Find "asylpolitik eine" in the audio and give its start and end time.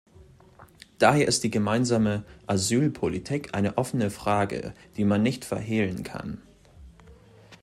2.47-3.77